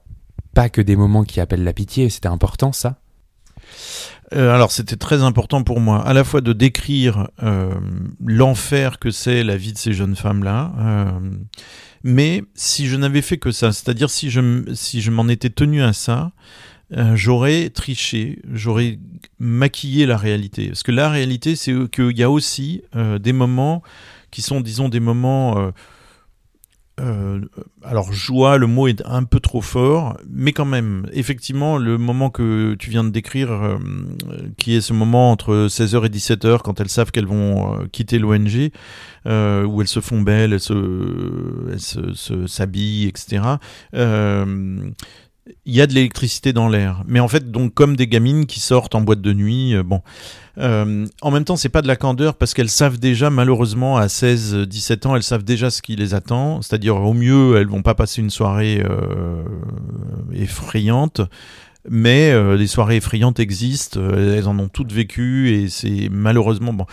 [0.54, 2.98] pas que des moments qui appellent la pitié, c'était important ça?
[4.34, 7.76] Euh, alors c'était très important pour moi, à la fois de décrire euh,
[8.26, 11.12] l'enfer que c'est la vie de ces jeunes femmes-là, euh,
[12.04, 15.84] mais si je n'avais fait que ça, c'est-à-dire si je, si je m'en étais tenu
[15.84, 16.32] à ça,
[16.98, 19.00] euh, j'aurais triché, j'aurais
[19.40, 20.68] maquillé la réalité.
[20.68, 23.82] Parce que la réalité, c'est qu'il y a aussi euh, des moments
[24.30, 25.72] qui sont, disons, des moments...
[27.00, 27.40] Euh,
[27.84, 32.30] alors joie, le mot est un peu trop fort, mais quand même, effectivement, le moment
[32.30, 33.80] que tu viens de décrire,
[34.58, 38.70] qui est ce moment entre 16h et 17h, quand elles savent qu'elles vont quitter l'ONG,
[39.26, 43.58] où elles se font belles, elles se, s'habillent, etc
[45.66, 47.04] il y a de l'électricité dans l'air.
[47.08, 50.02] Mais en fait, donc comme des gamines qui sortent en boîte de nuit, euh, bon.
[50.58, 54.08] Euh, en même temps, c'est pas de la candeur parce qu'elles savent déjà, malheureusement, à
[54.08, 56.62] 16-17 ans, elles savent déjà ce qui les attend.
[56.62, 59.44] C'est-à-dire, au mieux, elles vont pas passer une soirée euh,
[60.34, 61.22] effrayante.
[61.90, 66.86] Mais des soirées effrayantes existent, elles en ont toutes vécu et c'est malheureusement bon.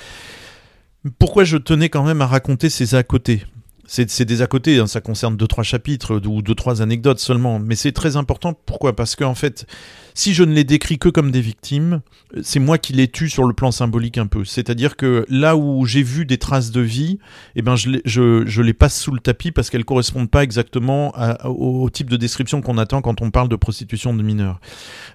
[1.19, 3.43] Pourquoi je tenais quand même à raconter ces à côté
[3.91, 7.59] c'est des à côté, hein, ça concerne deux trois chapitres ou deux trois anecdotes seulement,
[7.59, 8.53] mais c'est très important.
[8.67, 8.95] Pourquoi?
[8.95, 9.67] Parce qu'en fait,
[10.13, 12.03] si je ne les décris que comme des victimes,
[12.43, 14.45] c'est moi qui les tue sur le plan symbolique un peu.
[14.45, 17.19] C'est-à-dire que là où j'ai vu des traces de vie,
[17.57, 21.15] eh ben je, les, je, les passe sous le tapis parce qu'elles correspondent pas exactement
[21.45, 24.61] au, type de description qu'on attend quand on parle de prostitution de mineurs.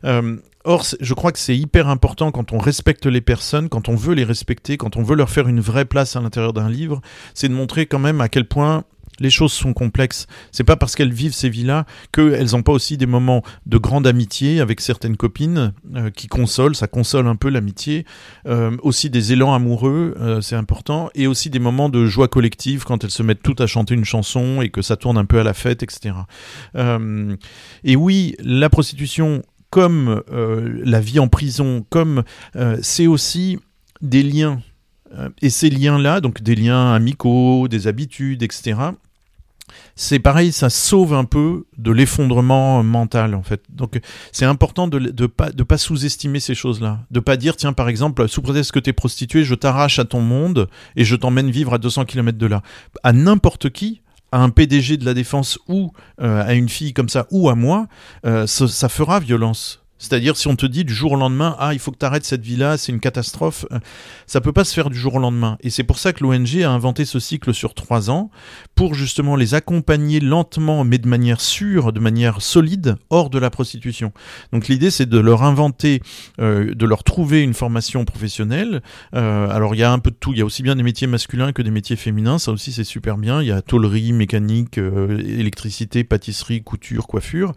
[0.03, 3.95] Euh, Or, je crois que c'est hyper important quand on respecte les personnes, quand on
[3.95, 7.01] veut les respecter, quand on veut leur faire une vraie place à l'intérieur d'un livre,
[7.33, 8.85] c'est de montrer quand même à quel point
[9.19, 10.27] les choses sont complexes.
[10.51, 14.07] C'est pas parce qu'elles vivent ces vies-là qu'elles n'ont pas aussi des moments de grande
[14.07, 18.05] amitié avec certaines copines euh, qui consolent, ça console un peu l'amitié.
[18.47, 22.83] Euh, aussi des élans amoureux, euh, c'est important, et aussi des moments de joie collective
[22.85, 25.39] quand elles se mettent toutes à chanter une chanson et que ça tourne un peu
[25.39, 26.15] à la fête, etc.
[27.83, 29.41] et oui, la prostitution
[29.73, 32.21] comme euh, la vie en prison, comme
[32.55, 33.57] euh, c'est aussi
[34.01, 34.61] des liens.
[35.17, 38.75] Euh, et ces liens-là, donc des liens amicaux, des habitudes, etc.,
[39.95, 43.63] c'est pareil, ça sauve un peu de l'effondrement mental en fait.
[43.69, 43.99] Donc
[44.31, 45.25] c'est important de ne
[45.63, 46.99] pas, sous-estimer ces choses-là.
[47.09, 50.05] De pas dire, tiens par exemple, sous prétexte que tu es prostituée, je t'arrache à
[50.05, 52.61] ton monde et je t'emmène vivre à 200 km de là.
[53.01, 54.02] À n'importe qui,
[54.33, 57.55] à un PDG de la défense ou euh, à une fille comme ça ou à
[57.55, 57.87] moi,
[58.25, 59.82] euh, ça, fera violence.
[60.03, 62.25] C'est-à-dire si on te dit du jour au lendemain, ah il faut que tu arrêtes
[62.25, 63.79] cette vie-là, c'est une catastrophe, euh,
[64.27, 65.57] ça peut pas se faire du jour au lendemain.
[65.61, 68.29] Et c'est pour ça que l'ONG a inventé ce cycle sur trois ans
[68.75, 73.49] pour justement les accompagner lentement, mais de manière sûre, de manière solide, hors de la
[73.49, 74.11] prostitution.
[74.51, 76.01] Donc l'idée c'est de leur inventer,
[76.41, 78.81] euh, de leur trouver une formation professionnelle.
[79.15, 80.83] Euh, alors il y a un peu de tout, il y a aussi bien des
[80.83, 83.41] métiers masculins que des métiers féminins, ça aussi c'est super bien.
[83.41, 87.53] Il y a tôlerie, mécanique, électricité, pâtisserie, couture, coiffure.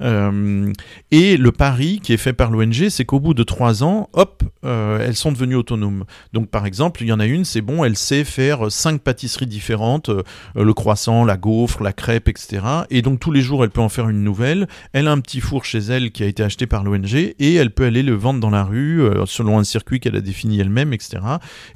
[0.00, 4.42] et le pari qui est fait par l'ONG, c'est qu'au bout de trois ans, hop,
[4.64, 6.04] euh, elles sont devenues autonomes.
[6.32, 9.46] Donc par exemple, il y en a une, c'est bon, elle sait faire cinq pâtisseries
[9.46, 10.22] différentes, euh,
[10.54, 12.60] le croissant, la gaufre, la crêpe, etc.
[12.90, 14.68] Et donc tous les jours, elle peut en faire une nouvelle.
[14.92, 17.70] Elle a un petit four chez elle qui a été acheté par l'ONG et elle
[17.70, 20.92] peut aller le vendre dans la rue euh, selon un circuit qu'elle a défini elle-même,
[20.92, 21.18] etc.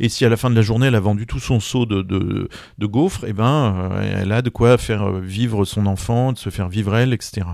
[0.00, 2.02] Et si à la fin de la journée, elle a vendu tout son seau de,
[2.02, 6.68] de, gaufres, eh ben, elle a de quoi faire vivre son enfant, de se faire
[6.68, 7.46] vivre elle, etc.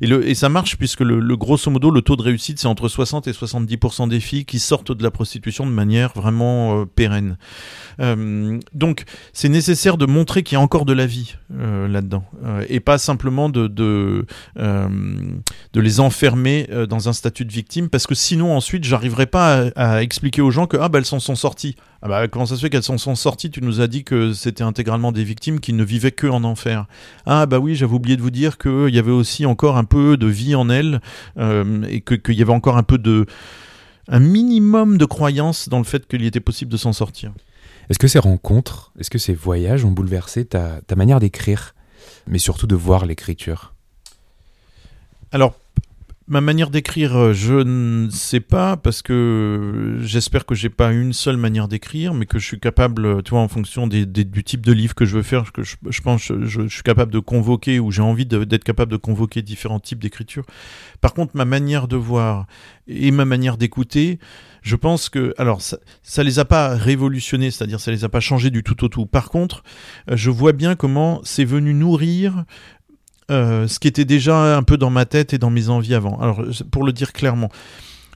[0.00, 3.26] Et ça marche puisque le, le grosso modo, le taux de réussite, c'est entre 60
[3.28, 7.36] et 70% des filles qui sortent de la prostitution de manière vraiment euh, pérenne.
[8.00, 12.24] Euh, donc, c'est nécessaire de montrer qu'il y a encore de la vie euh, là-dedans,
[12.68, 18.14] et pas simplement de, de, de les enfermer dans un statut de victime, parce que
[18.14, 21.36] sinon, ensuite, j'arriverai pas à, à, expliquer aux gens que ah, bah, elles s'en sont
[21.36, 21.76] sorties.
[22.02, 23.50] Ah bah, comment ça se fait qu'elles s'en sont sorties?
[23.50, 26.86] Tu nous as dit que c'était intégralement des victimes qui ne vivaient que en enfer.
[27.26, 30.16] Ah bah oui, j'avais oublié de vous dire qu'il y avait aussi encore un peu
[30.16, 31.00] de vie en elles
[31.36, 33.26] euh, et qu'il y avait encore un peu de
[34.08, 37.32] un minimum de croyance dans le fait qu'il était possible de s'en sortir.
[37.90, 41.74] Est-ce que ces rencontres, est-ce que ces voyages ont bouleversé ta, ta manière d'écrire,
[42.26, 43.74] mais surtout de voir l'écriture?
[45.32, 45.54] Alors
[46.30, 51.12] Ma manière d'écrire, euh, je ne sais pas parce que j'espère que j'ai pas une
[51.12, 54.06] seule manière d'écrire, mais que je suis capable, tu vois, en fonction du
[54.44, 57.18] type de livre que je veux faire, que je, pense, je, je, suis capable de
[57.18, 60.44] convoquer ou j'ai envie d'être capable de convoquer différents types d'écriture.
[61.00, 62.46] Par contre, ma manière de voir
[62.86, 64.20] et ma manière d'écouter,
[64.62, 68.20] je pense que, alors, ça, ça les a pas révolutionnés, c'est-à-dire ça les a pas
[68.20, 69.06] changés du tout au tout.
[69.06, 69.64] Par contre,
[70.08, 72.44] euh, je vois bien comment c'est venu nourrir
[73.30, 76.18] euh, ce qui était déjà un peu dans ma tête et dans mes envies avant.
[76.20, 77.50] Alors, pour le dire clairement,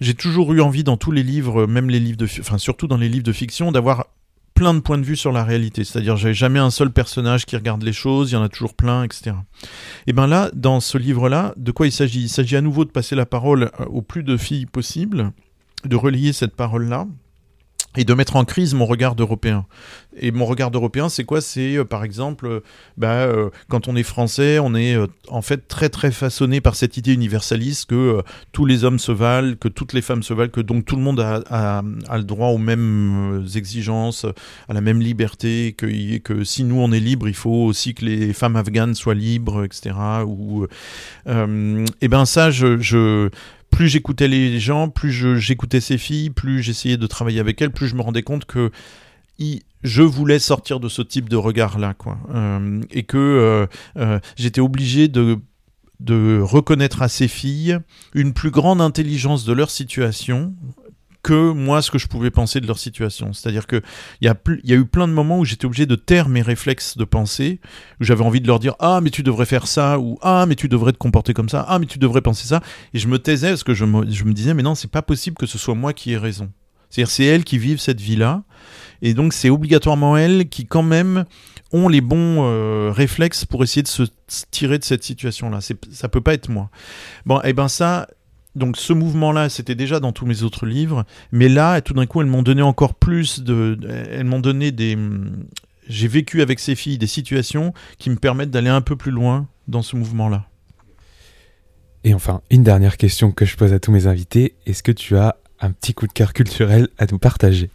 [0.00, 2.96] j'ai toujours eu envie dans tous les livres, même les livres de, enfin surtout dans
[2.96, 4.06] les livres de fiction, d'avoir
[4.54, 5.84] plein de points de vue sur la réalité.
[5.84, 8.74] C'est-à-dire, j'avais jamais un seul personnage qui regarde les choses, il y en a toujours
[8.74, 9.36] plein, etc.
[10.06, 12.22] Et bien là, dans ce livre-là, de quoi il s'agit?
[12.22, 15.32] Il s'agit à nouveau de passer la parole euh, au plus de filles possible,
[15.84, 17.06] de relier cette parole-là,
[17.96, 19.66] et de mettre en crise mon regard d'Européen.
[20.16, 21.40] Et mon regard d'Européen, c'est quoi?
[21.40, 22.60] C'est euh, par exemple, euh,
[22.96, 24.96] bah, euh, quand on est français, on est
[25.28, 29.54] en fait très très façonné par cette idée universaliste que tous les hommes se valent,
[29.56, 32.24] que toutes les femmes se valent, que donc tout le monde a, a, a le
[32.24, 34.26] droit aux mêmes exigences,
[34.68, 38.04] à la même liberté, que, que si nous on est libre, il faut aussi que
[38.04, 39.94] les femmes afghanes soient libres, etc.
[40.26, 40.66] Ou,
[41.26, 43.30] et ben ça, je
[43.74, 47.88] plus j'écoutais les gens, plus j'écoutais ces filles, plus j'essayais de travailler avec elles, plus
[47.88, 48.70] je me rendais compte que
[49.82, 53.66] je voulais sortir de ce type de regard-là, quoi, euh, et que euh,
[53.98, 55.38] euh, j'étais obligé de
[56.00, 57.78] de reconnaître à ces filles
[58.14, 60.52] une plus grande intelligence de leur situation
[61.24, 63.32] que moi ce que je pouvais penser de leur situation.
[63.32, 63.82] C'est-à-dire que
[64.20, 66.42] il y, a y a eu plein de moments où j'étais obligé de taire mes
[66.42, 67.60] réflexes de pensée,
[68.00, 70.54] où j'avais envie de leur dire ah mais tu devrais faire ça ou ah mais
[70.54, 72.60] tu devrais te comporter comme ça, ah mais tu devrais penser ça,
[72.92, 75.02] et je me taisais parce que je me, je me disais mais non c'est pas
[75.02, 76.50] possible que ce soit moi qui ai raison.
[76.90, 78.42] C'est-à-dire c'est elles qui vivent cette vie-là,
[79.00, 81.24] et donc c'est obligatoirement elles qui quand même
[81.72, 84.04] ont les bons euh, réflexes pour essayer de se
[84.50, 85.60] tirer de cette situation-là.
[85.90, 86.70] Ça peut pas être moi.
[87.26, 88.06] Bon, et eh ben ça,
[88.54, 92.20] donc ce mouvement-là, c'était déjà dans tous mes autres livres, mais là, tout d'un coup,
[92.20, 93.78] elles m'ont donné encore plus de,
[94.10, 94.96] elles m'ont donné des,
[95.88, 99.48] j'ai vécu avec ces filles des situations qui me permettent d'aller un peu plus loin
[99.68, 100.46] dans ce mouvement-là.
[102.04, 105.16] Et enfin, une dernière question que je pose à tous mes invités, est-ce que tu
[105.16, 107.70] as un petit coup de cœur culturel à nous partager?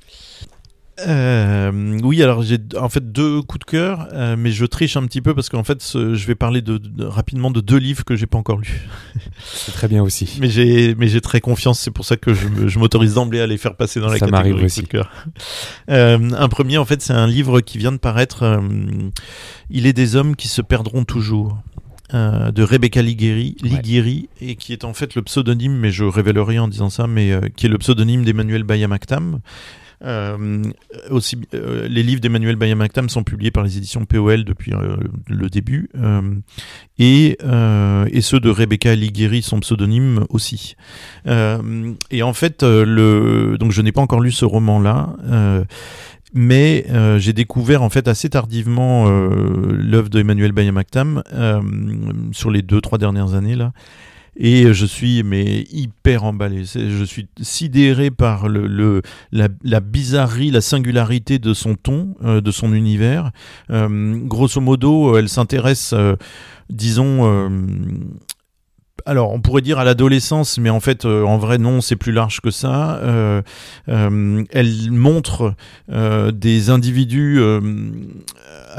[1.08, 5.06] Euh, oui, alors j'ai en fait deux coups de cœur, euh, mais je triche un
[5.06, 8.04] petit peu parce qu'en fait ce, je vais parler de, de, rapidement de deux livres
[8.04, 8.88] que j'ai pas encore lus.
[9.44, 10.38] C'est très bien aussi.
[10.40, 13.58] Mais j'ai mais j'ai très confiance, c'est pour ça que je, m'autorise d'emblée à les
[13.58, 14.82] faire passer dans la ça catégorie aussi.
[14.82, 15.12] coup de cœur.
[15.90, 18.62] Euh, un premier en fait c'est un livre qui vient de paraître.
[19.70, 21.58] Il est des hommes qui se perdront toujours.
[22.16, 24.48] Euh, de Rebecca Liguiri, Liguiri ouais.
[24.48, 27.32] et qui est en fait le pseudonyme, mais je révèle rien en disant ça, mais
[27.32, 29.42] euh, qui est le pseudonyme d'Emmanuel Bayamaktam.
[30.04, 30.64] Euh,
[31.10, 34.96] aussi, euh, les livres d'Emmanuel Bayamaktam sont publiés par les éditions POL depuis euh,
[35.28, 35.90] le début,
[36.98, 37.38] et,
[38.12, 40.76] et ceux de Rebecca Liguiri sont pseudonymes aussi.
[41.26, 45.16] et en fait, le, donc je n'ai pas encore lu ce roman-là
[46.34, 46.86] mais
[47.18, 51.62] j'ai découvert en fait assez tardivement l'œuvre de Emmanuel Bayamaktam euh,
[52.32, 53.72] sur les deux trois dernières années là
[54.36, 56.64] et je suis mais hyper emballé.
[56.66, 62.74] Je suis sidéré par le, la, bizarrerie, la singularité de son ton, euh, de son
[62.74, 63.32] univers.
[63.72, 66.16] Euh, grosso modo, elle s'intéresse, euh,
[66.70, 67.24] disons
[69.06, 72.12] alors, on pourrait dire à l'adolescence, mais en fait, euh, en vrai, non, c'est plus
[72.12, 72.98] large que ça.
[72.98, 73.42] Euh,
[73.88, 75.56] euh, elle montre
[75.92, 77.40] euh, des individus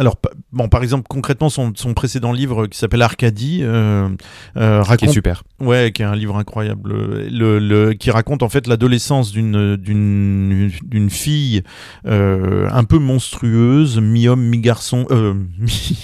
[0.01, 0.17] alors,
[0.51, 4.09] bon, par exemple, concrètement, son, son précédent livre qui s'appelle Arcadie euh,
[4.57, 4.99] euh, raconte.
[5.01, 5.43] Qui est super.
[5.61, 6.91] Ouais, qui est un livre incroyable.
[7.31, 11.63] Le, le qui raconte en fait l'adolescence d'une d'une d'une fille
[12.07, 15.35] euh, un peu monstrueuse, mi-homme, mi-garçon, euh,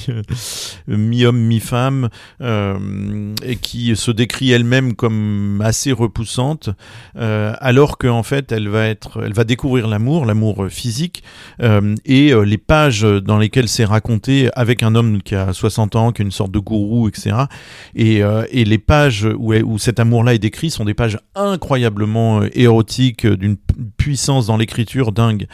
[0.88, 2.10] mi-homme, mi-femme,
[2.42, 6.68] euh, et qui se décrit elle-même comme assez repoussante,
[7.16, 11.22] euh, alors qu'en fait, elle va être, elle va découvrir l'amour, l'amour physique,
[12.04, 16.22] et les pages dans lesquelles c'est raconté avec un homme qui a 60 ans, qui
[16.22, 17.36] est une sorte de gourou, etc.
[17.94, 18.20] Et,
[18.50, 23.56] et les pages où, cet amour-là est décrit sont des pages incroyablement érotiques, d'une
[23.96, 25.46] puissance dans l'écriture dingue.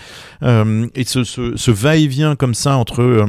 [0.42, 3.26] et ce, va-et-vient comme ça entre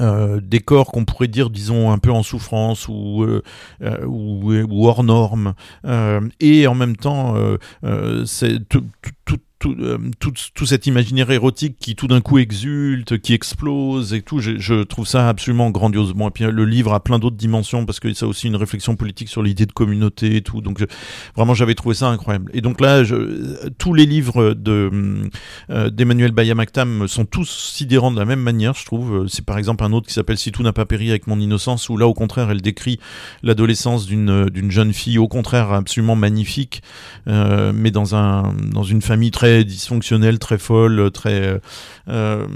[0.00, 3.42] euh, des corps qu'on pourrait dire, disons, un peu en souffrance ou, euh,
[3.82, 5.54] euh, hors norme,
[6.40, 7.36] et en même temps,
[8.24, 8.84] c'est tout,
[9.70, 14.38] euh, tout, tout, cet imaginaire érotique qui tout d'un coup exulte, qui explose et tout,
[14.40, 16.14] je, trouve ça absolument grandiose.
[16.18, 18.96] Et puis le livre a plein d'autres dimensions parce que ça a aussi une réflexion
[18.96, 20.60] politique sur l'idée de communauté et tout.
[20.60, 20.84] Donc
[21.36, 22.50] vraiment, j'avais trouvé ça incroyable.
[22.54, 24.90] Et donc là, je, tous les livres de
[25.70, 29.26] euh, d'Emmanuel Bayamaktam sont tous sidérants de la même manière, je trouve.
[29.28, 31.88] C'est par exemple un autre qui s'appelle Si tout n'a pas péri avec mon innocence,
[31.88, 32.98] où là, au contraire, elle décrit
[33.42, 36.82] l'adolescence d'une d'une jeune fille, au contraire, absolument magnifique,
[37.28, 41.60] euh, mais dans un dans une famille très dysfonctionnelle, très folle, très.
[42.08, 42.46] Euh,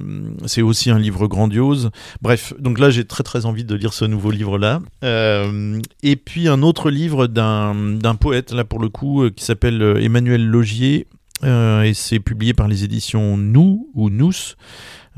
[0.47, 1.91] c'est aussi un livre grandiose.
[2.23, 4.81] Bref, donc là j'ai très très envie de lire ce nouveau livre là.
[5.05, 9.83] Euh, et puis un autre livre d'un poète là pour le coup euh, qui s'appelle
[10.01, 11.07] Emmanuel Logier
[11.45, 14.33] et c'est publié par les éditions Nous ou Nous.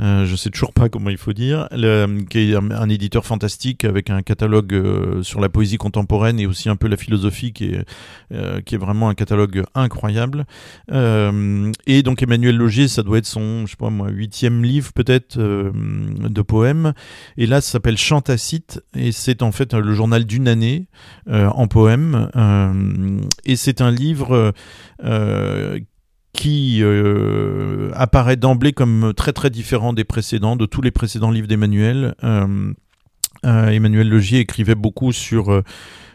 [0.00, 1.68] Euh, je sais toujours pas comment il faut dire,
[2.30, 6.68] qui est un, éditeur fantastique avec un catalogue euh, sur la poésie contemporaine et aussi
[6.68, 7.84] un peu la philosophie qui est,
[8.32, 10.46] euh, qui est vraiment un catalogue incroyable.
[10.90, 16.42] Et donc Emmanuel Logier, ça doit être son, je sais pas huitième livre peut-être de
[16.42, 16.92] poèmes.
[17.36, 20.86] Et là, ça s'appelle Chantacite et c'est en fait le journal d'une année
[21.26, 22.30] en poèmes.
[23.44, 24.52] et c'est un livre
[26.38, 31.48] qui euh, apparaît d'emblée comme très très différent des précédents, de tous les précédents livres
[31.48, 32.14] d'Emmanuel.
[32.22, 32.72] Euh,
[33.44, 35.64] euh, Emmanuel Legier écrivait beaucoup sur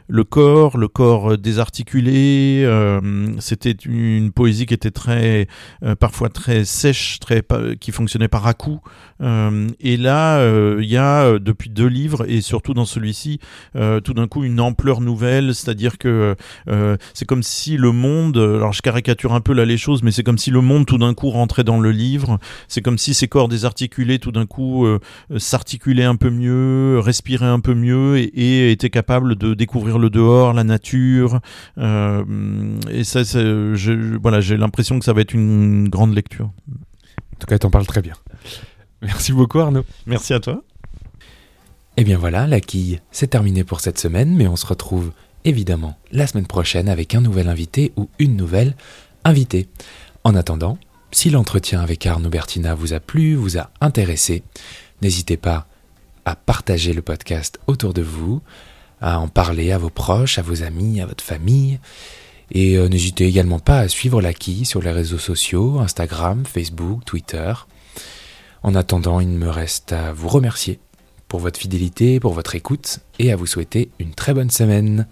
[0.07, 2.63] le corps, le corps désarticulé.
[2.65, 5.47] Euh, c'était une poésie qui était très,
[5.83, 7.43] euh, parfois très sèche, très
[7.79, 8.81] qui fonctionnait par à coups.
[9.21, 10.43] Euh, et là,
[10.79, 13.39] il y a depuis deux livres et surtout dans celui-ci,
[14.03, 15.55] tout d'un coup une ampleur nouvelle.
[15.55, 16.35] C'est-à-dire que
[17.13, 20.23] c'est comme si le monde, alors je caricature un peu là les choses, mais c'est
[20.23, 22.39] comme si le monde tout d'un coup rentrait dans le livre.
[22.67, 24.87] C'est comme si ces corps désarticulés tout d'un coup
[25.37, 30.53] s'articulaient un peu mieux, respiraient un peu mieux et étaient capables de découvrir le dehors,
[30.53, 31.39] la nature.
[31.77, 32.23] Euh,
[32.89, 33.21] et ça,
[34.21, 36.45] voilà, j'ai l'impression que ça va être une grande lecture.
[36.45, 38.15] En tout cas, t'en parles très bien.
[39.01, 39.83] Merci beaucoup Arnaud.
[40.05, 40.63] Merci à toi.
[41.95, 45.11] Et eh bien voilà, la quille, c'est terminé pour cette semaine, mais on se retrouve
[45.45, 48.75] évidemment la semaine prochaine avec un nouvel invité ou une nouvelle
[49.25, 49.67] invitée.
[50.23, 50.79] En attendant,
[51.11, 54.41] si l'entretien avec Arnaud Bertina vous a plu, vous a intéressé,
[55.03, 55.67] n'hésitez pas
[56.25, 58.41] à partager le podcast autour de vous,
[59.03, 61.79] à en parler à vos proches, à vos amis, à votre famille.
[62.51, 67.03] Et euh, n'hésitez également pas à suivre la quille sur les réseaux sociaux, Instagram, Facebook,
[67.03, 67.53] Twitter.
[68.63, 70.79] En attendant, il me reste à vous remercier
[71.27, 75.05] pour votre fidélité, pour votre écoute et à vous souhaiter une très bonne semaine.